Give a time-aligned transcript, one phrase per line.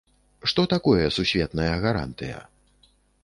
[0.51, 2.43] Што такое сусветная гарантыя?